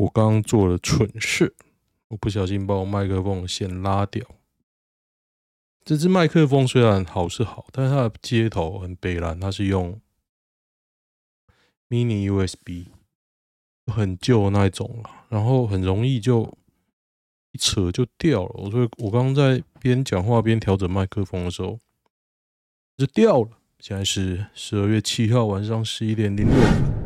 [0.00, 1.54] 我刚刚做了蠢事，
[2.08, 4.24] 我不小心把我麦克风线拉掉。
[5.84, 10.00] 这支麦克风虽然好是好，但是它的接头很悲烂，它是用
[11.90, 12.86] mini USB，
[13.92, 16.56] 很旧的那一种啊，然后很容易就
[17.52, 18.70] 一扯就掉了。
[18.70, 21.78] 所以我刚刚在边讲话边调整麦克风的时候，
[22.96, 23.50] 就掉了。
[23.78, 26.99] 现在是十二月七号晚上十一点零六分。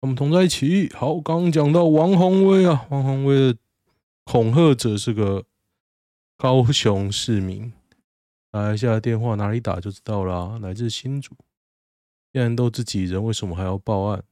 [0.00, 0.92] 我们同在一起。
[0.94, 3.58] 好，刚讲到王宏威啊，王宏威的
[4.24, 5.44] 恐吓者是个
[6.36, 7.72] 高雄市民，
[8.50, 11.34] 打一下电话哪里打就知道了啊，来自新竹。
[12.32, 14.22] 既然都自己人，为什么还要报案？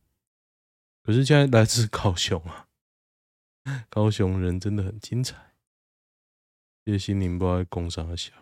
[1.02, 2.68] 可是现在来自高雄啊，
[3.88, 5.54] 高雄人真的很精彩。
[6.84, 8.32] 谢欣宁不知道在攻啥小，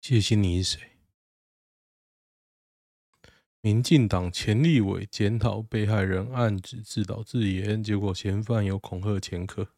[0.00, 0.95] 谢欣宁是谁？
[3.66, 9.72] 民进党前立委检讨被害人案子自导自演，结果嫌犯有恐吓前科。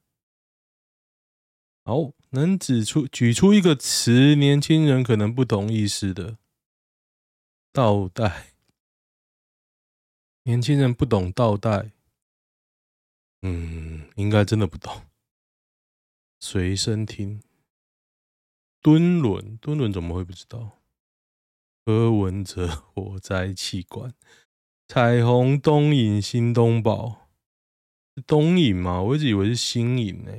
[1.85, 6.37] 好，能指出举出一个词，年轻人可能不懂意思的，
[7.73, 8.53] 倒带。
[10.43, 11.93] 年轻人不懂倒带，
[13.41, 15.07] 嗯，应该真的不懂。
[16.41, 17.43] 随身听，
[18.83, 20.78] 敦伦，敦伦怎么会不知道？
[21.89, 24.13] 柯文哲火灾气管，
[24.89, 27.31] 彩虹东引新东宝，
[28.27, 29.01] 东引吗？
[29.01, 30.31] 我一直以为是新引呢。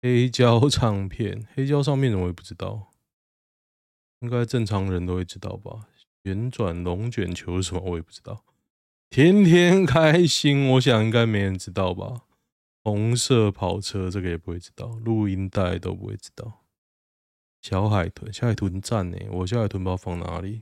[0.00, 2.92] 黑胶唱片，黑胶唱片怎么会不知道？
[4.20, 5.88] 应该正常人都会知道吧？
[6.22, 7.82] 旋转龙卷球什么？
[7.84, 8.44] 我也不知道。
[9.10, 12.26] 天天开心，我想应该没人知道吧？
[12.84, 16.60] 红色跑车这个也不会知道，录音带都不会知道。
[17.64, 19.16] 小海豚，小海豚赞呢？
[19.30, 20.60] 我小海豚不知道放哪里，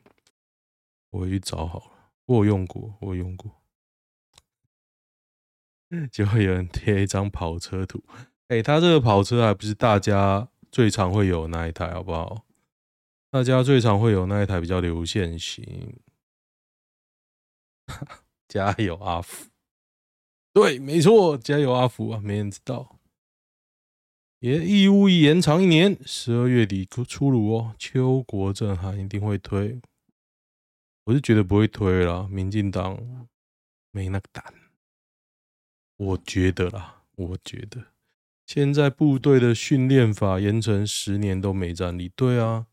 [1.10, 2.12] 我去找好了。
[2.26, 3.60] 我有用过，我有用过。
[6.12, 8.04] 就会有人贴一张跑车图，
[8.46, 12.46] 哎、他这个跑车还不是大家最常会有那一台，好不好？
[13.32, 15.96] 大家最常会有那一台比较流线型。
[18.46, 19.50] 加油阿福，
[20.52, 23.00] 对，没错，加油阿福啊，没人知道。
[24.42, 27.76] 也义务延长一年，十二月底出炉哦。
[27.78, 29.80] 邱国正还一定会推，
[31.04, 32.26] 我是觉得不会推啦。
[32.28, 33.28] 民进党
[33.92, 34.52] 没那个胆，
[35.96, 37.92] 我觉得啦，我觉得
[38.44, 42.10] 现在部队的训练法延成十年都没战力。
[42.16, 42.66] 对啊，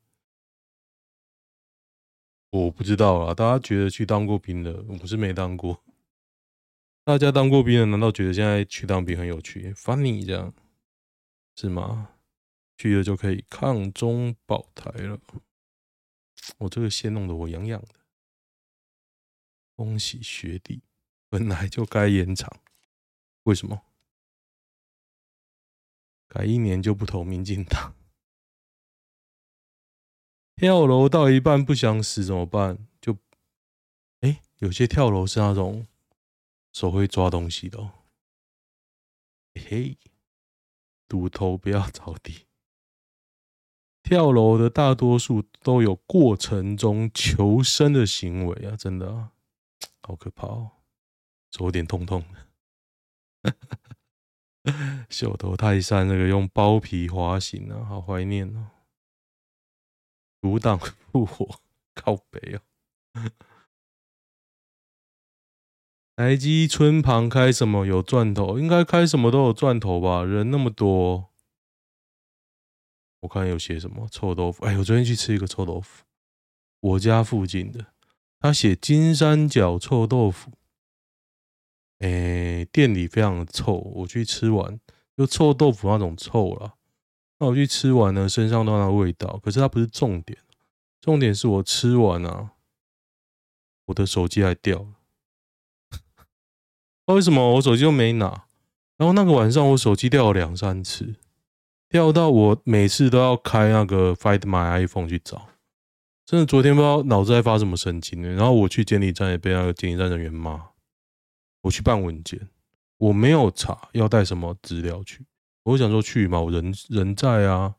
[2.50, 3.36] 我不知道啊。
[3.36, 5.84] 大家觉得去当过兵的，我是没当过。
[7.06, 10.52] 大家当过兵的，难道觉得现在去当兵很有趣？Funny 这样。
[11.62, 12.16] 是吗？
[12.78, 15.20] 去了就可以抗中保台了。
[16.60, 17.96] 我这个线弄得我痒痒的。
[19.76, 20.82] 恭喜学弟，
[21.28, 22.62] 本来就该延长。
[23.44, 23.82] 为什么？
[26.30, 27.94] 改一年就不投民进党？
[30.56, 32.88] 跳楼到一半不想死怎么办？
[33.02, 33.18] 就，
[34.22, 35.86] 哎、有些跳楼是那种
[36.72, 38.06] 手会抓东西的、喔。
[39.56, 39.98] 嘿嘿。
[41.10, 42.46] 赌头不要着地，
[44.04, 48.78] 跳楼的大多数都有过程中求生的行为啊！
[48.78, 49.32] 真的啊，
[50.04, 50.72] 好可怕哦，
[51.52, 53.54] 手有点痛痛的。
[55.10, 58.70] 秀头泰山那个用包皮滑行啊，好怀念哦。
[60.40, 61.60] 独挡复活，
[61.96, 62.62] 靠北哦。
[66.20, 68.60] 台积村旁开什么有钻头？
[68.60, 70.22] 应该开什么都有钻头吧？
[70.22, 71.30] 人那么多，
[73.22, 74.66] 我看有写什么臭豆腐。
[74.66, 76.04] 哎，我昨天去吃一个臭豆腐，
[76.82, 77.94] 我家附近的，
[78.38, 80.52] 他写金三角臭豆腐。
[82.00, 84.78] 哎，店里非常的臭，我去吃完
[85.16, 86.76] 就臭豆腐那种臭了。
[87.40, 89.40] 那我去吃完呢，身上都有那味道。
[89.42, 90.38] 可是它不是重点，
[91.00, 92.56] 重点是我吃完啊，
[93.86, 94.99] 我的手机还掉了。
[97.14, 98.46] 为什么我手机又没拿？
[98.98, 101.16] 然后那个晚上我手机掉了两三次，
[101.88, 105.48] 掉到我每次都要开那个 Find My iPhone 去找。
[106.26, 108.30] 真的，昨天不知道脑子在发什么神经呢。
[108.30, 110.70] 然后我去监理站也被那个监理站人员骂。
[111.62, 112.40] 我去办文件，
[112.98, 115.26] 我没有查要带什么资料去。
[115.64, 117.76] 我想说去嘛，我人人在啊，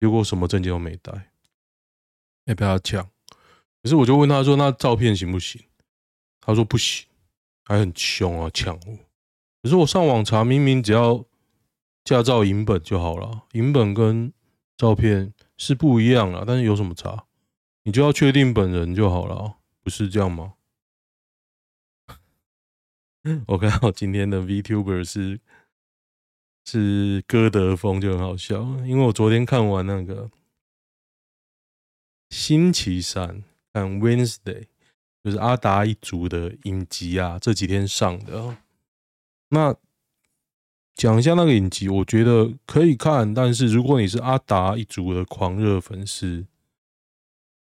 [0.00, 1.12] 结果什么证件都没带，
[2.44, 3.02] 也被他抢。
[3.82, 5.60] 可是我就问他说：“那照片行不行？”
[6.40, 7.06] 他说：“不行。”
[7.64, 8.98] 还很凶啊，抢我！
[9.62, 11.24] 可是我上网查，明明只要
[12.04, 14.32] 驾照影本就好了，影本跟
[14.76, 16.44] 照片是不一样啦。
[16.46, 17.26] 但是有什么差？
[17.84, 20.54] 你就要确定本人就好了，不是这样吗？
[23.46, 25.40] 我看到今天的 VTuber 是
[26.64, 28.62] 是歌德风，就很好笑。
[28.84, 30.28] 因为我昨天看完那个
[32.30, 34.66] 星期三看 Wednesday，
[35.22, 38.56] 就是阿达一族的影集啊，这几天上的。
[39.50, 39.74] 那
[40.94, 46.46] 讲一下那个影集，我觉得可以看，但是如果你是阿达一族的狂热粉丝，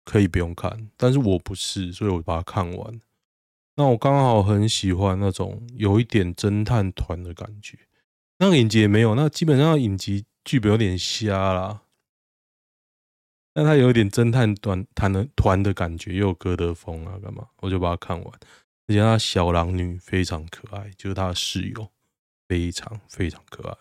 [0.05, 0.89] 可以不用看。
[0.97, 3.01] 但是我不是，所以我把它看完。
[3.75, 7.77] 那我刚好很喜欢那种有一点侦探团的感觉，
[8.37, 11.81] 那个影集也没有，那基本上影集剧本有点瞎啦。
[13.53, 17.49] 但它有一点侦探团团的团的感觉，又有歌德风啊，干嘛？
[17.57, 18.39] 我就把它看完。
[18.87, 21.91] 而且他小狼女非常可爱，就是他的室友
[22.47, 23.77] 非常非常可爱。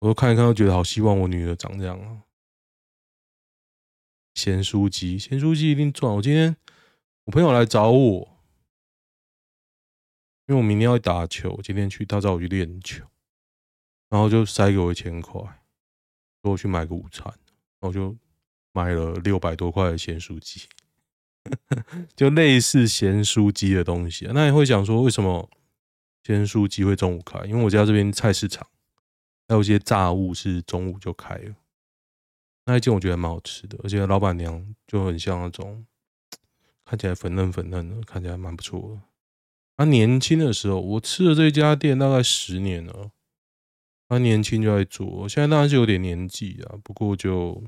[0.00, 2.22] 我都看一看，都觉得好希望我女儿长这样啊。
[4.34, 6.14] 咸酥鸡，咸酥鸡一定赚。
[6.14, 6.56] 我今天。
[7.24, 8.28] 我朋友来找我，
[10.46, 13.06] 因为我明天要打球，今天去，他找我去练球，
[14.08, 15.40] 然后就塞给我一千块，
[16.42, 17.32] 说我去买个午餐，
[17.82, 18.16] 我就
[18.72, 20.62] 买了六百多块的咸酥鸡，
[22.16, 24.28] 就类似咸酥鸡的东西。
[24.32, 25.48] 那你会想说，为什么
[26.24, 27.44] 咸酥鸡会中午开？
[27.44, 28.66] 因为我家这边菜市场
[29.48, 31.54] 还有一些炸物是中午就开了。
[32.64, 35.84] 那一间我觉得蛮好吃的，而且老板娘就很像那种。
[36.84, 39.00] 看起来粉嫩粉嫩的，看起来蛮不错的。
[39.78, 43.12] 他年轻的时候，我吃了这家店大概十年了。
[44.12, 47.64] 他年轻就在做，现在当然是有点年纪啊，不过就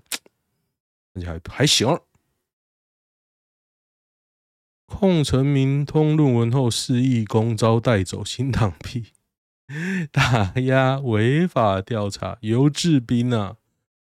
[1.14, 1.88] 看起来还还行。
[4.84, 9.14] 控陈明通论文后，市议公遭带走，新党屁
[10.12, 13.56] 打压违法调查，尤志斌啊，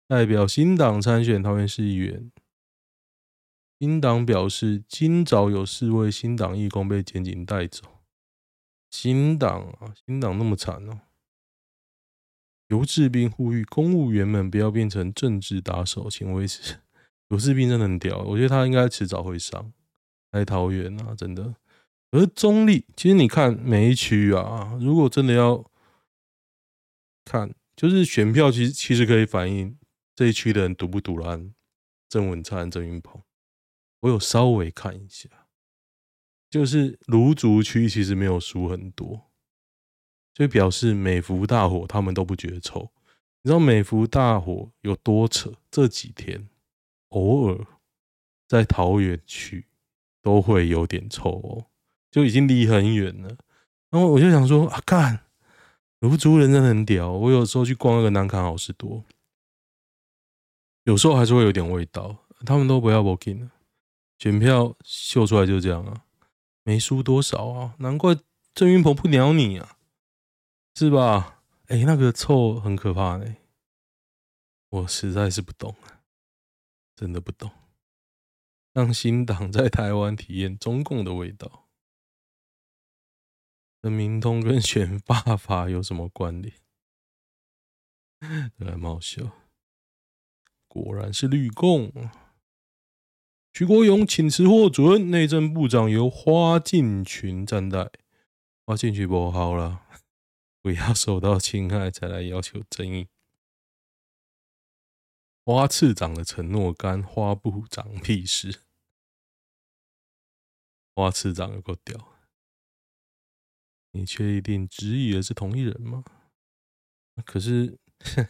[0.08, 2.32] 代表新党参选桃园市议员。
[3.78, 7.84] 新党表示，今早有四位新党义工被检警带走。
[8.90, 11.02] 新党啊，新党那么惨哦！
[12.72, 16.78] 游志斌呼吁公务员们不要变成政治打手，请维持。
[17.28, 19.74] 游志斌真的很屌，我觉得他应该迟早会上
[20.32, 21.54] 来桃园啊，真的。
[22.12, 25.70] 而中立，其实你看每一区啊，如果真的要
[27.26, 29.78] 看，就是选票，其实其实可以反映
[30.16, 31.54] 这一区的人赌不赌烂
[32.08, 33.22] 郑文灿、郑云鹏。
[34.00, 35.28] 我有稍微看一下，
[36.50, 39.31] 就是芦竹区其实没有输很多，
[40.34, 42.90] 就表示美孚大火他们都不觉得臭。
[43.44, 45.52] 你知道美孚大火有多扯？
[45.70, 46.48] 这几天
[47.10, 47.66] 偶尔
[48.48, 49.66] 在桃园区
[50.22, 51.66] 都会有点臭哦，
[52.12, 53.36] 就已经离很远了。
[53.90, 55.22] 然后我就想说啊，干
[56.00, 57.12] 芦竹人真的很屌。
[57.12, 59.04] 我有时候去逛那个南崁好市多，
[60.84, 62.18] 有时候还是会有点味道。
[62.46, 63.52] 他们都不要 walking 了。
[64.18, 66.04] 选票秀出来就这样啊，
[66.64, 68.16] 没输多少啊，难怪
[68.54, 69.78] 郑云鹏不鸟你啊，
[70.74, 71.44] 是吧？
[71.68, 73.38] 哎、那个臭很可怕呢、
[74.70, 75.76] 我实在是不懂，
[76.96, 77.50] 真的不懂。
[78.74, 81.70] 让新党在台湾体验中共的味道，
[83.82, 86.54] 陈明通跟选罢法有什么关联？
[88.58, 89.32] 这还蛮好笑，
[90.68, 92.10] 果然是绿共。
[93.54, 97.92] 徐国勇请辞获准，内政部长由花敬群暂代。
[98.66, 99.86] 花敬群不好了，
[100.62, 103.08] 不要 受到侵害才来要求正义。
[105.44, 108.62] 花次长的承诺干花部长屁事？
[110.94, 112.16] 花次长有够屌？
[113.94, 116.04] 你确定质疑的是同一人吗？
[117.26, 117.80] 可是，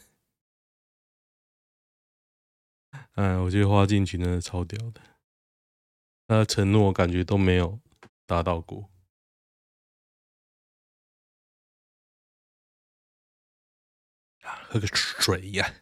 [3.13, 5.01] 哎，我觉得花进群真的超屌的。
[6.27, 7.79] 他的承诺感觉都没有
[8.25, 8.89] 达到过。
[14.71, 15.73] 喝个水呀！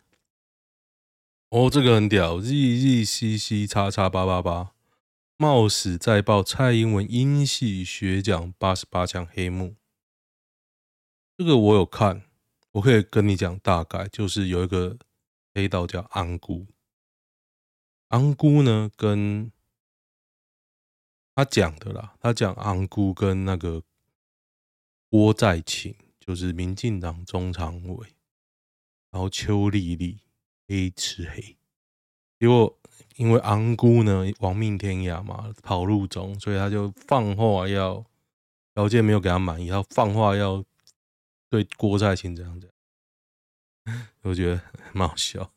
[1.50, 4.74] 哦，这个很屌，Z Z C C 叉叉八八八，
[5.38, 9.75] 冒死再爆蔡英文英系学奖八十八强黑幕。
[11.38, 12.24] 这个我有看，
[12.72, 14.98] 我可以跟你讲大概，就是有一个
[15.53, 16.65] 黑道叫安姑，
[18.08, 19.51] 安姑呢跟。
[21.36, 23.81] 他讲的啦，他讲安姑跟那个
[25.10, 28.10] 郭在勤，就是民进党中常委，
[29.11, 30.19] 然后邱丽丽
[30.67, 31.57] 黑吃黑，
[32.39, 32.79] 结果
[33.15, 38.05] 因为昂姑呢亡命天涯嘛，跑路中，所以他就放话要
[38.73, 40.63] 条件没有给他满意，他放话要
[41.49, 42.71] 对郭在清这样子，
[44.23, 44.61] 我觉得
[44.93, 45.51] 蛮好笑。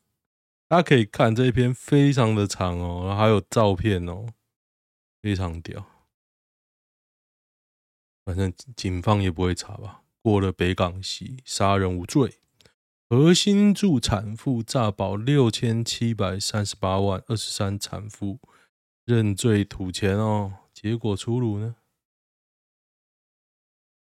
[0.67, 4.27] 大家可以看这一篇，非常的长哦，然后还有照片哦。
[5.21, 5.85] 非常屌，
[8.25, 10.03] 反正警方也不会查吧。
[10.21, 12.41] 过了北港溪，杀人无罪。
[13.15, 18.39] 核心助产妇诈保六千七百三十八万，二十三产妇
[19.05, 20.51] 认罪吐钱哦。
[20.73, 21.75] 结果出炉呢？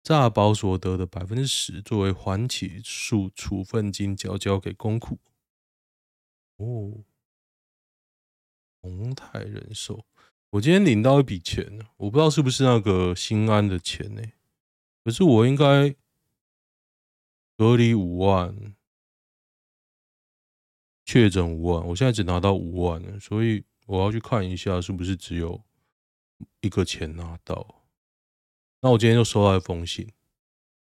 [0.03, 5.17] 诈保所得的百分之十作为缓起诉处分金，缴交给公库。
[6.57, 7.05] 哦，
[8.81, 10.03] 宏泰人寿，
[10.49, 14.21] 我今天领到一笔钱，我不知道是不是那个新安的钱呢？
[15.05, 15.95] 可是我应该
[17.55, 18.75] 隔离五万，
[21.07, 25.63] 确诊五万，我现在只拿到五万了，所以我要去看一下是不是只有
[26.59, 27.85] 一个钱拿到。
[28.81, 30.11] 那我今天就收到一封信，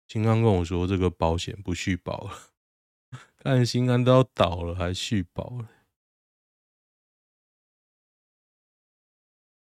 [0.09, 5.71] 新安跟我说这个保险不续保了， 看新安都要倒了还续保了。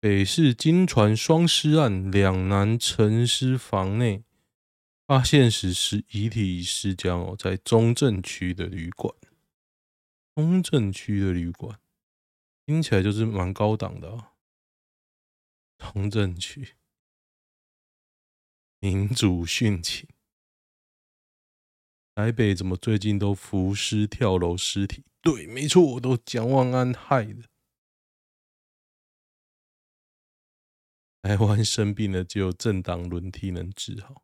[0.01, 4.25] 北市金传双尸案，两男陈尸房内，
[5.07, 9.15] 发现时是遗体已尸僵哦，在中正区的旅馆。
[10.39, 11.81] 中正区的旅馆
[12.65, 14.35] 听起来就是蛮高档的啊，
[15.77, 16.77] 中正区。
[18.79, 20.07] 民主殉情，
[22.15, 25.03] 台北怎么最近都浮尸跳楼尸体？
[25.21, 27.43] 对，没错，都蒋万安害的。
[31.21, 34.23] 台湾生病了，只有政党轮替能治好。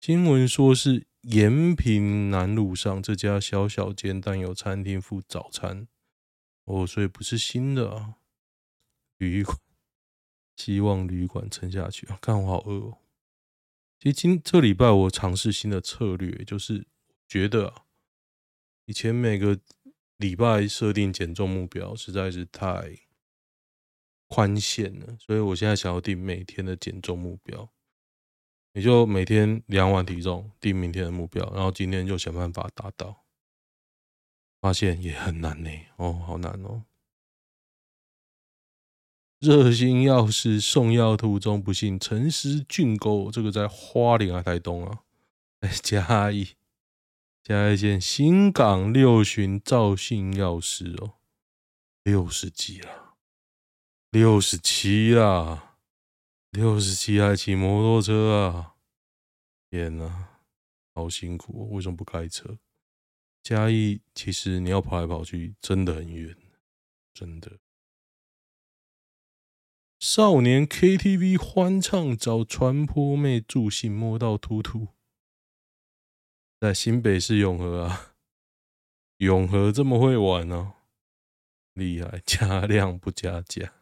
[0.00, 5.88] 新闻说是延平南路上这家小小间但有餐厅附早餐，
[6.64, 8.16] 哦，所以不是新的啊。
[9.18, 9.58] 旅馆，
[10.56, 12.18] 希望旅馆撑下去啊！
[12.20, 12.98] 看我好饿哦。
[13.98, 16.86] 其实今这礼拜我尝试新的策略，就是
[17.26, 17.86] 觉得啊，
[18.84, 19.58] 以前每个
[20.18, 23.00] 礼拜设定减重目标实在是太
[24.28, 27.72] 宽限了，所以我现在想要定每天的减重目标，
[28.76, 33.24] 你就每天量完体重，定明天的目标，然后今天就想办法达到，
[34.60, 36.82] 发现也很难呢，哦，好难哦。
[39.38, 45.00] 热心药师送药途中不幸沉尸圳沟，这个在花莲啊台东啊？
[45.58, 46.48] 在嘉义，
[47.42, 51.14] 嘉义县新港六旬赵姓药师哦，
[52.02, 53.14] 六十几了，
[54.10, 55.75] 六十七了，
[56.56, 58.76] 六十七还骑摩托车啊！
[59.68, 60.40] 天哪，
[60.94, 61.68] 好辛苦哦！
[61.74, 62.58] 为什么不开车？
[63.42, 66.34] 嘉义其实你要跑来跑去，真的很远，
[67.12, 67.58] 真的。
[69.98, 74.88] 少年 KTV 欢唱找传播妹助兴摸到秃秃，
[76.58, 78.14] 在新北市永和啊，
[79.18, 80.74] 永和这么会玩呢、啊，
[81.74, 83.74] 厉害，加量不加价。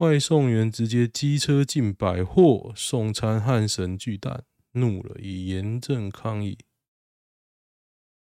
[0.00, 6.56] 外送员直接机车进百货送餐，汉神巨蛋怒了，以严正抗议。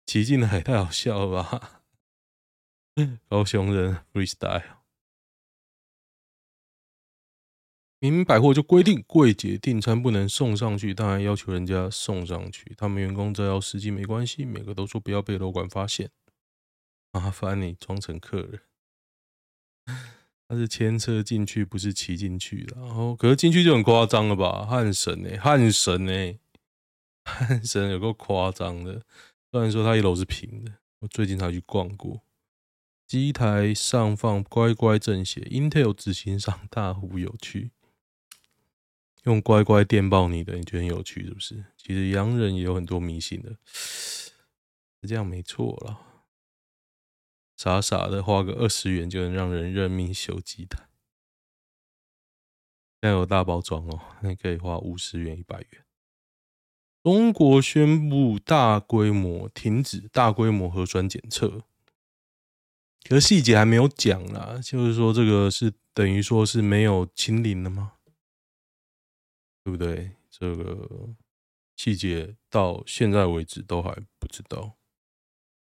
[0.06, 1.84] 骑进来太好笑了吧？
[3.28, 4.78] 高雄人 freestyle。
[8.00, 12.74] 明明百货就规定柜姐订餐不能送上去，但还要求人家送上去。
[12.78, 16.12] 他们员工只要司机没关系，每个都说不要被楼管发现。
[17.12, 18.62] 麻烦你装成客人，
[20.48, 22.80] 他是牵车进去，不是骑进去的。
[22.80, 24.66] 然后，可是进去就很夸张了吧？
[24.66, 26.40] 汉神哎、欸，汉神哎、欸，
[27.26, 29.02] 汉神有够夸张的。
[29.52, 32.22] 虽然说他一楼是平的，我最近才去逛过。
[33.06, 37.72] 机台上放乖乖正写，Intel 执行长大呼有趣。
[39.24, 41.66] 用乖乖电爆你的，你觉得很有趣是不是？
[41.78, 44.32] 其实洋人也有很多迷信的，是
[45.08, 46.00] 这样没错啦。
[47.58, 50.88] 傻傻的花个二十元就能让人认命修机台，
[53.02, 55.84] 现在有大包装哦，你可以花五十元、一百元。
[57.04, 61.64] 中国宣布大规模停止大规模核酸检测，
[63.04, 67.94] 可细节还没有讲啦，就是说这个是等于说是没有清零了吗？
[69.64, 70.12] 对不对？
[70.30, 71.10] 这个
[71.76, 74.77] 细节到现在为止都还不知道，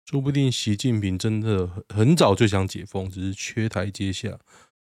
[0.06, 4.40] 说不定习近平真的很很早就想解封，只是缺台阶下。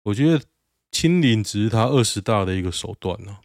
[0.04, 0.44] 我觉得
[0.92, 3.40] 清零只是他二十大的一个手段呢，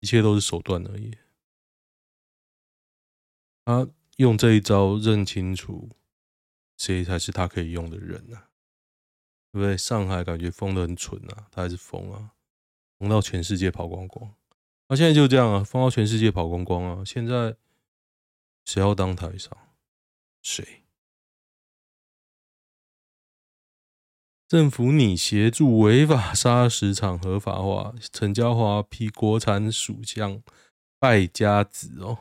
[0.00, 1.16] 一切都是手段而已。
[3.64, 5.90] 他用这一招认清楚
[6.76, 8.44] 谁才是他可以用的人呢？
[9.52, 9.76] 对不对？
[9.76, 12.32] 上海感觉封的很蠢啊，他还是封啊，
[12.98, 14.32] 封到全世界跑光光。
[14.86, 17.04] 那、啊、现在就这样啊，封到全世界跑光光啊！
[17.04, 17.56] 现在
[18.64, 19.56] 谁要当台上？
[20.42, 20.82] 谁？
[24.48, 27.94] 政府拟协助违法砂石场合法化。
[28.12, 30.42] 陈椒华批国产属相
[30.98, 32.18] 败家子哦。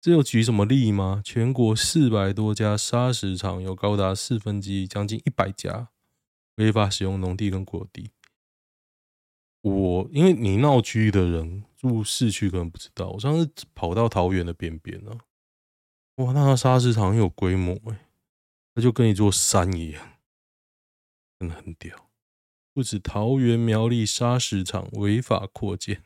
[0.00, 1.20] 这又举什么例吗？
[1.24, 5.90] 全国四百多家砂石场，有高达四分之一，将近一百家
[6.54, 8.12] 违法使用农地跟国地。
[9.62, 15.10] 我因为你闹区的人住市区可能不知道，我上次跑到桃园的边边呢，
[16.18, 18.08] 哇，那个砂石场很有规模哎，
[18.74, 20.18] 那就跟一座山一样。
[21.38, 22.10] 真的很屌，
[22.74, 26.02] 不止桃园苗栗砂石场违法扩建，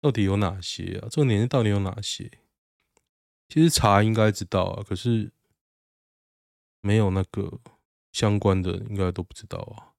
[0.00, 1.06] 到底有哪些啊？
[1.08, 2.28] 这个年代到底有哪些？
[3.48, 5.30] 其实查应该知道啊，可是
[6.80, 7.60] 没有那个
[8.10, 9.94] 相关的，应该都不知道啊。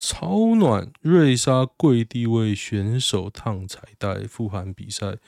[0.00, 5.18] 超暖瑞莎跪地为选手烫彩带，富含比赛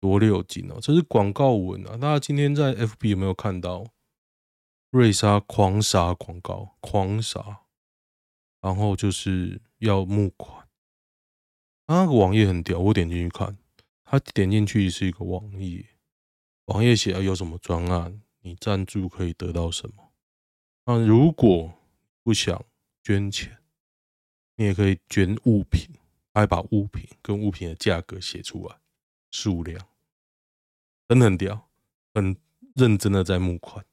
[0.00, 1.96] 多六金哦，这是广告文啊。
[1.96, 3.86] 大家今天在 FB 有没有看到？
[4.90, 7.60] 瑞莎狂撒广告，狂撒，
[8.60, 10.66] 然后就是要募款。
[11.86, 13.56] 他那个网页很屌，我点进去看，
[14.04, 15.84] 他点进去是一个网页，
[16.64, 20.12] 网页写有什么专案，你赞助可以得到什么。
[20.86, 21.72] 那如果
[22.24, 22.64] 不想
[23.04, 23.58] 捐钱，
[24.56, 25.88] 你也可以捐物品，
[26.34, 28.76] 还把物品跟物品的价格写出来，
[29.30, 29.86] 数量，
[31.10, 31.68] 真的很屌，
[32.14, 32.36] 很
[32.76, 33.84] 认真的在募款。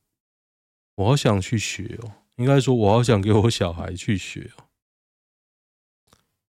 [0.94, 4.66] 我好想去学哦，应该说，我好想给我小孩去学哦，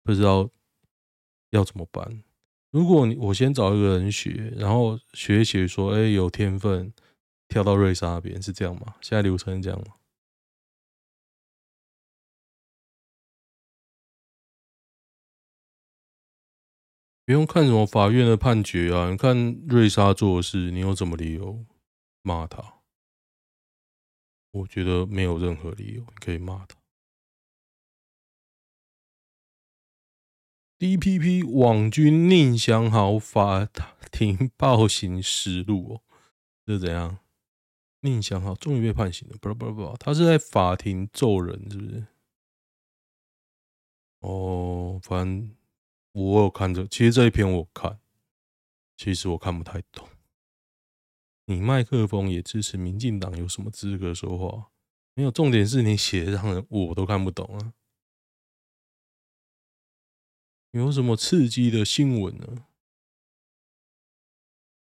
[0.02, 0.50] 不知道
[1.52, 2.24] 要怎么办。
[2.72, 6.92] 如果你我先找一个人学，然后学一学，说，哎，有天分，
[7.48, 8.96] 跳到瑞莎那边是这样吗？
[9.02, 9.94] 现在流程是这样吗？
[17.26, 21.66] 不用看什么法院的判决啊，你看瑞莎做的事，你有什么理由
[22.22, 22.82] 骂他？
[24.52, 26.78] 我觉得没有任何理由你可以骂他。
[30.78, 33.68] DPP 网军宁祥豪法
[34.12, 36.02] 庭暴行实录哦，
[36.66, 37.18] 这是怎样？
[38.02, 42.06] 宁祥豪终于被判刑了，不不不，他是在法庭揍人，是不是？
[44.20, 45.56] 哦，反正
[46.16, 48.00] 我有看着，其实这一篇我看，
[48.96, 50.08] 其实我看不太懂。
[51.44, 54.72] 你麦克风也支持民进党，有什么资格说话？
[55.14, 57.74] 没有，重点是你写的让人我都看不懂啊！
[60.72, 62.66] 有什么刺激的新闻呢？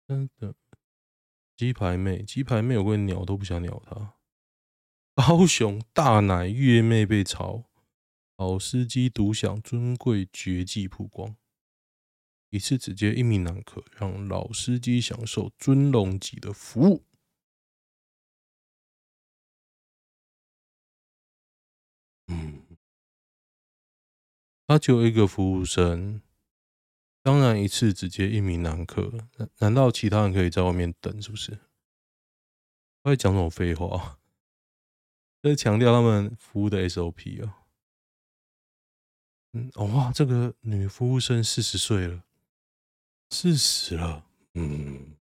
[0.07, 0.55] 真的，
[1.57, 4.15] 鸡排妹，鸡排妹，我跟鸟都不想鸟他。
[5.15, 7.65] 高雄大奶月妹被炒，
[8.37, 11.37] 老司机独享尊贵绝技曝光。
[12.51, 17.05] 一次只接一名男客，让老司机享受尊龙级的服务。
[22.29, 22.77] 嗯，
[24.67, 26.23] 他只有一个服务生，
[27.23, 29.13] 当然一次只接一名男客。
[29.37, 31.21] 难难道其他人可以在外面等？
[31.21, 31.59] 是不是？
[33.03, 34.21] 他在讲什么废话？
[35.43, 37.66] 在强调他们服务的 SOP 啊。
[39.57, 42.23] 嗯，哇，这个女服务生四十岁了。
[43.31, 45.17] 四十了，嗯，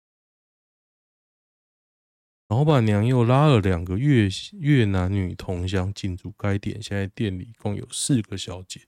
[2.47, 8.87] 老板娘又拉了两个越越南女同乡进驻该店，现在店里共有四个小姐。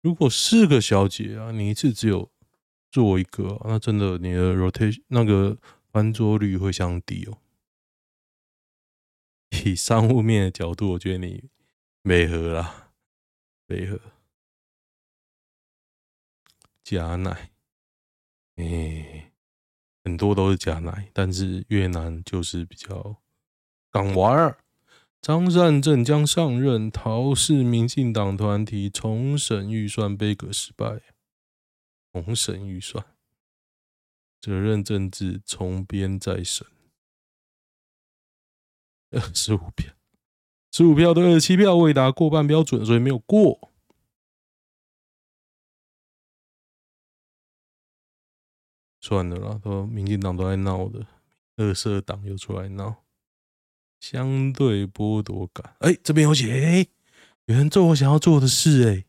[0.00, 2.32] 如果四个小姐啊，你一次只有
[2.90, 5.58] 做一个，那真的你的 rotation 那个
[5.92, 7.38] 翻桌率会相低哦。
[9.64, 11.44] 以商务面的角度，我觉得你
[12.02, 12.92] 没合啦，
[13.66, 14.00] 没合
[16.96, 17.50] 假奶。
[18.56, 19.30] 哎、
[20.02, 23.16] 很多都是假奶，但是越南就是比较
[23.90, 24.58] 港玩儿。
[25.20, 31.02] 张善政将上任，桃市民进党团体重审预算杯葛失败，
[32.12, 33.04] 重审预算，
[34.40, 36.66] 责任政治重编再审，
[39.10, 39.92] 二 十五票，
[40.72, 43.67] 十五票对二十七票未达过半标准，所以没有过。
[49.08, 51.06] 算了啦，都民进党都在闹的，
[51.56, 53.04] 二色党又出来闹，
[54.00, 55.74] 相对剥夺感。
[55.78, 56.86] 哎、这边有写，
[57.46, 59.04] 有人做我想要做的事、欸，哎，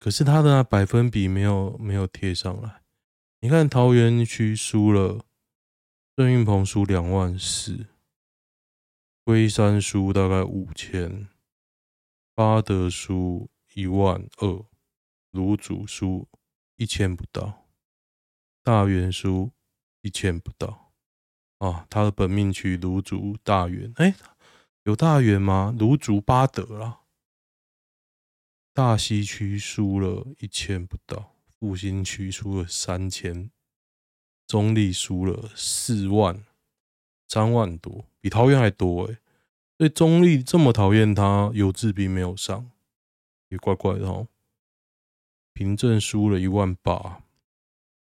[0.00, 2.82] 可是他的百分比没有没有贴上来。
[3.38, 5.24] 你看桃园区输了，
[6.16, 7.86] 郑运鹏输两万四，
[9.22, 11.28] 龟山输大概五千，
[12.34, 14.64] 八德输一万二，
[15.30, 16.26] 芦竹输
[16.74, 17.65] 一千不到。
[18.66, 19.52] 大元输
[20.00, 20.90] 一千不到
[21.58, 21.86] 啊！
[21.88, 24.16] 他的本命区卢竹大元，哎，
[24.82, 25.72] 有大元吗？
[25.78, 27.02] 卢竹八德啦，
[28.74, 33.52] 大西区输了一千不到，复兴区输了三千，
[34.48, 36.44] 中立输了四万，
[37.28, 39.18] 三万多，比桃园还多诶。
[39.78, 42.68] 所以中立这么讨厌他，有志斌没有上，
[43.48, 44.26] 也怪怪的哦。
[45.52, 47.22] 凭证输了一万八，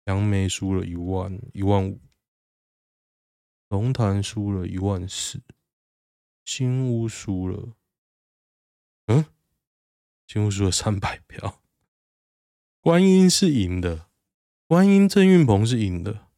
[0.05, 2.01] 杨梅输了一万一万五，
[3.69, 5.43] 龙潭输了一万四，
[6.45, 7.75] 新屋输了，
[9.07, 9.25] 嗯。
[10.27, 11.61] 新屋输了三百票，
[12.81, 14.09] 观音是赢的，
[14.69, 16.29] 观音郑运鹏是赢的。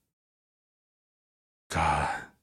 [1.68, 2.35] 干，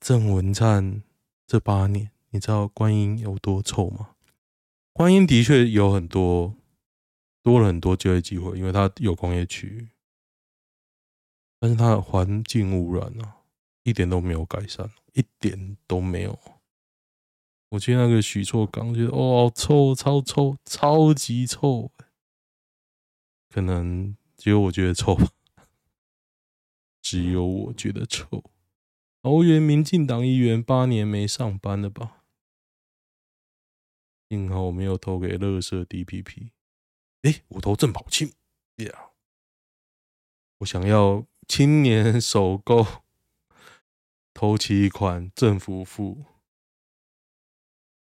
[0.00, 1.02] 郑文灿
[1.46, 4.16] 这八年，你知道观音有多臭吗？
[4.94, 6.56] 观音的确有很多
[7.48, 9.88] 多了很多就业机会，因为它有工业区，
[11.58, 13.38] 但是它的环境污染啊，
[13.84, 16.38] 一点都没有改善，一点都没有。
[17.70, 21.90] 我去那个许厝港，觉得哦，臭，超臭，超级臭。
[23.48, 25.32] 可能只有我觉得臭吧，
[27.00, 28.44] 只有我觉得臭。
[29.22, 32.24] 桃园民进党议员八年没上班了吧？
[34.28, 36.50] 幸好我没有投给乐色 DPP。
[37.22, 38.32] 哎，我投郑宝清。
[38.76, 39.10] 呀，
[40.58, 43.02] 我想要青年首购，
[44.32, 46.24] 投期款政府付。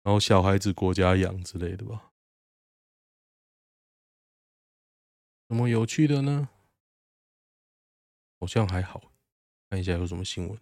[0.03, 2.11] 然后小孩子国家养之类的吧？
[5.49, 6.49] 什么有趣的呢？
[8.39, 9.11] 好像还好。
[9.69, 10.57] 看一下有什么新闻。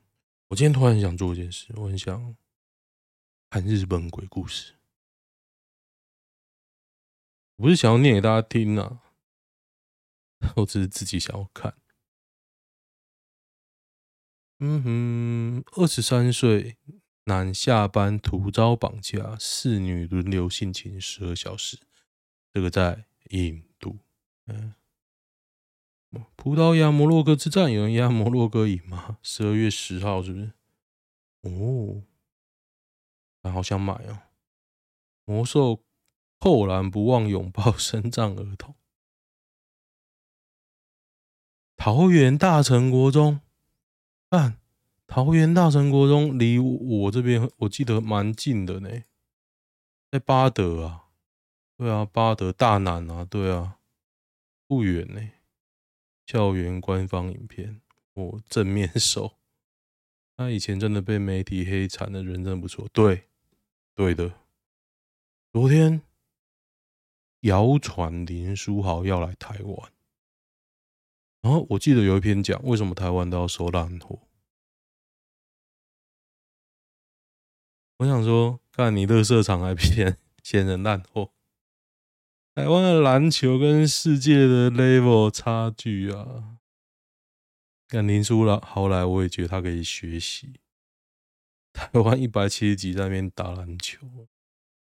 [0.47, 2.35] 我今天突然很想做一件事，我很想
[3.51, 4.78] 看日本鬼故事。
[7.59, 9.01] 我不是想要念给大家听啊，
[10.55, 11.75] 我只是自己想要看。
[14.59, 16.77] 嗯哼，二十三岁。
[17.25, 21.77] 男下班突遭绑架，四女轮流性侵十二小时。
[22.51, 23.99] 这个在印度。
[24.47, 24.73] 嗯，
[26.35, 29.19] 葡萄牙摩洛哥之战，有人压摩洛哥赢吗？
[29.21, 30.53] 十二月十号是不是？
[31.41, 32.01] 哦，
[33.43, 34.23] 好想买哦。
[35.25, 35.83] 魔兽
[36.39, 38.75] 后然不忘拥抱身障儿童。
[41.75, 43.41] 桃园大成国中，
[44.29, 44.57] 但。
[45.11, 49.05] 桃园大成国中离我这边，我记得蛮近的呢，
[50.11, 51.07] 在八德啊，
[51.75, 53.79] 对啊，八德大南啊，对啊，
[54.67, 55.31] 不远呢。
[56.27, 57.81] 校园官方影片，
[58.13, 59.39] 我正面手，
[60.37, 63.23] 他以前真的被媒体黑惨的人真不错，对，
[63.95, 64.31] 对的。
[65.51, 66.03] 昨天
[67.41, 69.91] 谣传林书豪要来台湾，
[71.41, 74.27] 然后我记得有一篇讲为什么台湾都要收烂货。
[77.97, 81.31] 我想说，看你垃圾场还骗 嫌人烂货。
[82.55, 86.59] 台湾的篮球跟世界的 level 差距啊！
[87.87, 90.59] 看林书豪来，我也觉得他可以学习。
[91.73, 94.27] 台湾一百七十几在那边打篮球，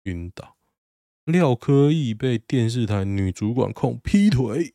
[0.04, 0.59] 晕倒。
[1.32, 4.74] 廖科义被电视台女主管控劈腿，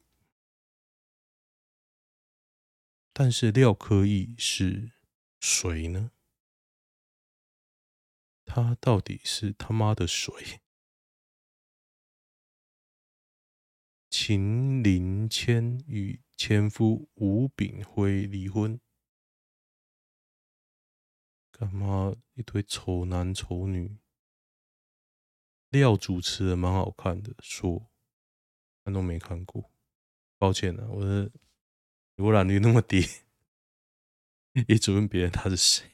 [3.13, 4.93] 但是廖科义是
[5.41, 6.13] 谁呢？
[8.45, 10.61] 他到底是他妈的谁？
[14.09, 18.79] 秦林谦与前夫吴炳辉离婚，
[21.51, 23.99] 干嘛一堆丑男丑女？
[25.79, 27.91] 廖主持的蛮好看的，说，
[28.85, 29.71] 看都没看过，
[30.39, 31.31] 抱歉啊，我的
[32.17, 33.05] 浏览率那么低，
[34.69, 35.91] 一直问别人他是谁，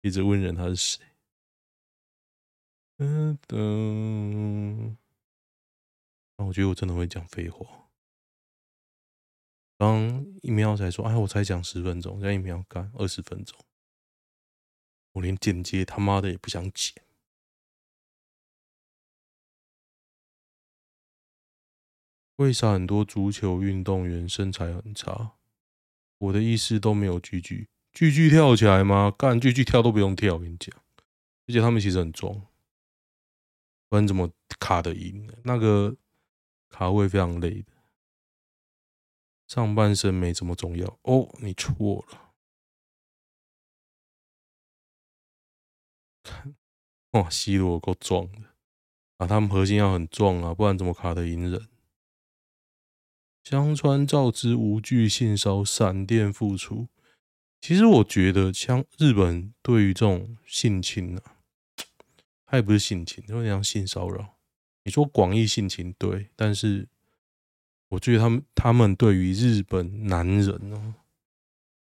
[0.00, 1.04] 一直问人他是谁。
[2.96, 4.96] 嗯噔，
[6.36, 7.90] 那我觉得我真的会讲废话。
[9.76, 13.56] 刚一秒才说，哎，我才讲十分钟，现在一秒干二十分钟，
[15.12, 17.00] 我连剪接他妈的也不想剪。
[22.38, 25.32] 为啥很多足球运动员身材很差？
[26.18, 29.12] 我的意思都没有巨巨，巨巨跳起来吗？
[29.16, 30.72] 干巨巨跳都不用跳，我跟你讲，
[31.46, 32.46] 而且他们其实很壮。
[33.88, 35.28] 不然怎么卡得赢？
[35.42, 35.96] 那个
[36.68, 37.72] 卡位非常累的，
[39.48, 41.34] 上半身没这么重要哦。
[41.40, 42.34] 你错了，
[47.12, 48.48] 哇，C 罗够壮的
[49.16, 49.26] 啊！
[49.26, 51.68] 他们核心要很壮啊，不然怎么卡得赢人？
[53.48, 56.88] 香川照之无惧性骚闪电复出。
[57.62, 61.36] 其实我觉得，像日本对于这种性侵啊。
[62.44, 64.36] 他也不是性侵，有点像性骚扰。
[64.84, 66.90] 你说广义性侵对，但是
[67.88, 70.94] 我觉得他们他们对于日本男人哦，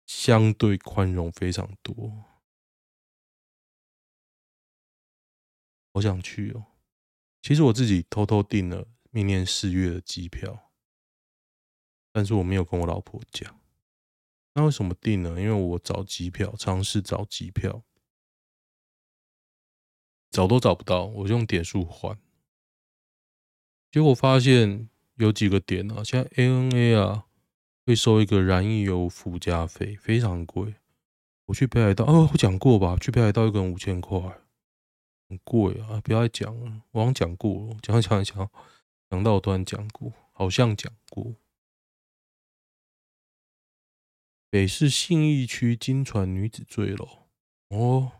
[0.06, 2.24] 相对宽容非常多。
[5.92, 6.64] 我想去哦，
[7.42, 10.71] 其实我自己偷偷订了明年四月的机票，
[12.12, 13.58] 但是我没有跟我老婆讲。
[14.54, 15.30] 那为什么定呢？
[15.40, 17.82] 因为我找机票，尝试找机票，
[20.30, 22.18] 找都找不到，我就用点数换，
[23.90, 27.26] 结果发现有几个点啊，像 ANA 啊，
[27.86, 30.74] 会收一个燃油附加费，非常贵。
[31.46, 32.96] 我去北海道，哦，我讲过吧？
[33.00, 34.38] 去北海道一个人五千块。
[35.28, 35.98] 很贵啊！
[36.04, 38.50] 不要再讲了，我好像讲过，讲讲讲，
[39.08, 41.34] 讲到我突然讲过，好像讲过。
[44.52, 47.08] 北市信义区金传女子坠楼，
[47.70, 48.12] 哦，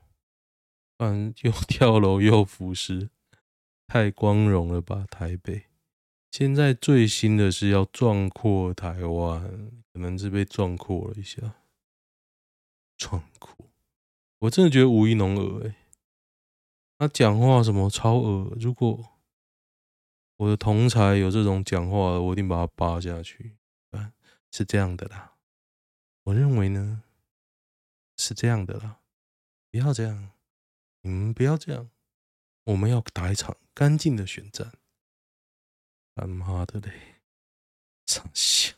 [0.97, 3.11] 反正又 跳楼又浮尸，
[3.87, 5.07] 太光荣了吧？
[5.11, 5.67] 台北
[6.31, 11.57] 现在最新的是要壮阔台湾，可能是被壮阔了一下，
[12.97, 13.67] 壮阔。
[14.39, 15.77] 我真的觉得吴怡农恶哎。
[16.97, 18.57] 他讲话什么超恶？
[18.59, 19.19] 如果
[20.39, 23.59] 我的同才有这种讲话，我一定把他扒下去。
[23.91, 24.15] 啊，
[24.51, 25.32] 是这样的啦。
[26.25, 27.03] 我认为呢，
[28.17, 29.01] 是这样的啦。
[29.71, 30.31] 不要这样，
[31.01, 31.91] 你们不要这样。
[32.65, 34.73] 我们要打一场干净的选战。
[36.15, 37.17] 他妈的嘞，
[38.07, 38.75] 长笑。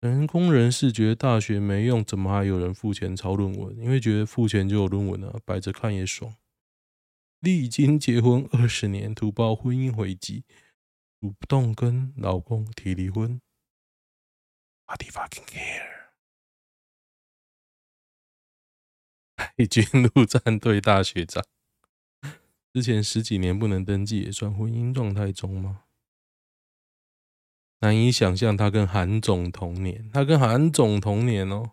[0.00, 3.76] 人工人士觉得大学没用，怎么还有人付钱抄论文？
[3.76, 6.36] 因为觉得付钱就有论文啊，摆着看也爽。
[7.40, 10.44] 历经结婚二十年，吐爆婚姻危机，
[11.20, 13.42] 主动跟老公提离婚。
[14.86, 16.08] What the fucking care？
[19.36, 21.44] 海军陆战队大学长，
[22.72, 25.84] 之前十几年不能登记，也算婚姻状态中吗？
[27.80, 31.72] 难以想象他跟韩总同年，他跟韩总同年哦，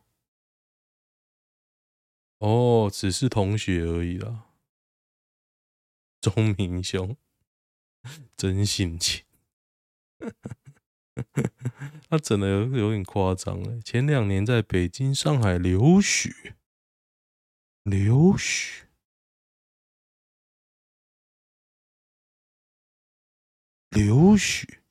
[2.40, 4.50] 哦，只是同学而已啦。
[6.20, 7.16] 钟明兄
[8.36, 9.26] 真性情，
[12.10, 13.80] 他整的有有点夸张哎。
[13.84, 16.56] 前两年在北京、上海留学，
[17.84, 18.88] 留学，
[23.90, 24.82] 留学。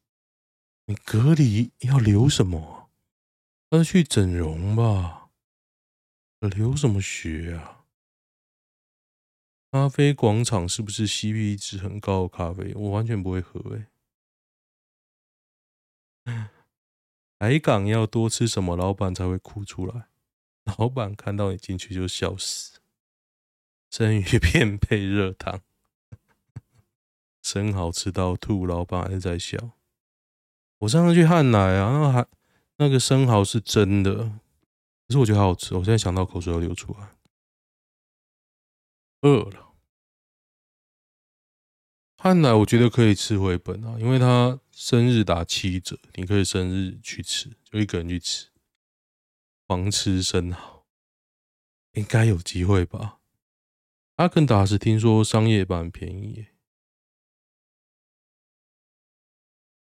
[0.87, 2.91] 你隔离要留什么？
[3.71, 5.31] 要去整容吧？
[6.41, 7.85] 留什么学啊？
[9.73, 12.73] 咖啡广场是不是 CP 值很高的咖啡？
[12.75, 13.87] 我完全不会喝诶、
[17.39, 18.77] 海港要多吃什么？
[18.77, 20.09] 老板才会哭出来？
[20.79, 22.81] 老板看到你进去就笑死。
[23.89, 25.61] 生鱼片配热汤，
[27.43, 29.71] 生蚝吃到吐，老板还是在笑。
[30.79, 32.27] 我上次去汉来啊，那还
[32.79, 34.15] 那个生蚝是真的，
[35.07, 35.75] 可是我觉得好好吃。
[35.77, 37.17] 我现在想到口水要流出来，
[39.23, 39.73] 饿了。
[42.19, 48.51] 汉来我觉得可以吃回本啊，因为它生日打七折，你可以生日去吃，就一个人去吃，
[49.67, 50.87] 狂吃生蚝，
[51.93, 53.23] 应该有机会吧？
[54.17, 56.55] 阿肯达斯听说商业版便宜耶。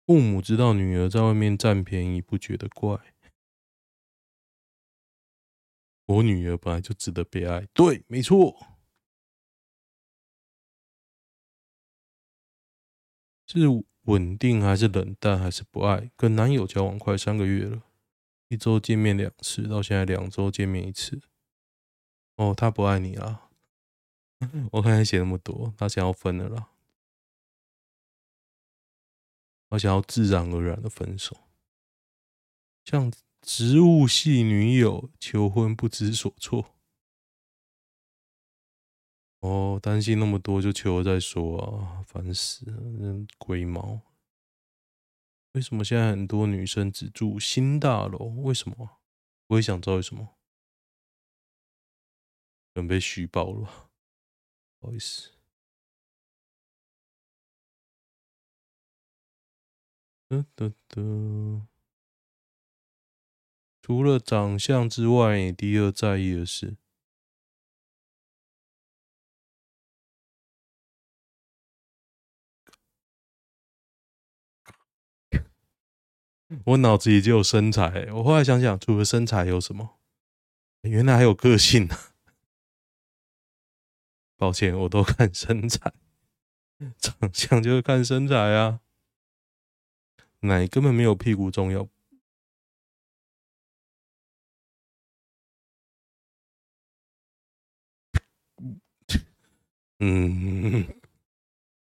[0.07, 3.15] 父母知道女儿在外面占便宜，不觉得怪。
[6.07, 8.79] 我女儿本来就值得被爱，对，没错。
[13.47, 13.59] 是
[14.03, 16.11] 稳定还是冷淡还是不爱？
[16.17, 17.83] 跟男友交往快三个月了，
[18.49, 21.21] 一周见面两次，到现在两周见面一次。
[22.37, 23.49] 哦，他不爱你啦。
[24.73, 26.71] 我看他写那么多，他想要分了啦。
[29.69, 31.37] 我想要自然而然的分手，
[32.85, 36.75] 像植物系女友求婚不知所措。
[39.41, 44.01] 哦，担心那么多就求了再说啊，烦死了，龟毛。
[45.53, 48.19] 为什么现在很多女生只住新大楼？
[48.43, 48.99] 为什么？
[49.49, 50.37] 我也想知道为什么。
[52.75, 53.91] 准备虚报了，
[54.79, 55.31] 不好意思。
[60.29, 61.67] 得得得，
[63.83, 66.77] 除了长相之外，第二在意的是？
[76.65, 79.99] 我脑子里只有身材，我后来想想，除了身材有什么？
[80.83, 81.97] 原来还有个性呢。
[84.37, 85.93] 抱歉，我都看身材，
[86.99, 88.81] 长相就是看身材啊，
[90.41, 91.89] 奶根本没有屁股重要。
[99.99, 100.87] 嗯，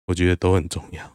[0.06, 1.15] 我觉得都很重要。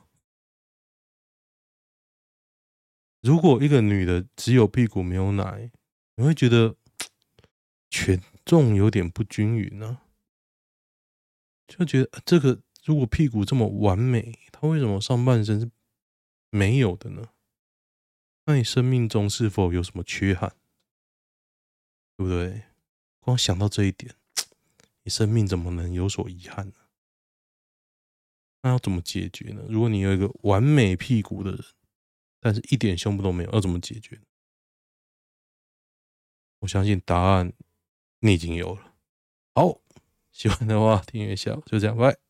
[3.21, 5.71] 如果一个女的只有屁股没有奶，
[6.17, 6.77] 你会觉得
[7.91, 10.01] 权重有点不均匀呢？
[11.69, 15.71] 就觉得这个如果屁股这么完美，她为什么上半身是
[16.51, 17.29] 没有的呢？
[18.47, 20.55] 那你生命中是否有什么缺憾？
[22.17, 22.63] 对不对？
[23.21, 24.15] 光想到这一点，
[25.05, 26.75] 你生命怎么能有所遗憾呢？
[28.63, 29.63] 那要怎么解决呢？
[29.69, 31.65] 如果你有一个完美屁股的人，
[32.41, 34.21] 但是一点胸部都没有，要怎么解决？
[36.61, 37.53] 我相信答案
[38.21, 38.95] 你已经有了。
[39.55, 39.81] 好，
[40.33, 42.30] 喜欢的话订阅一下，就这样，拜。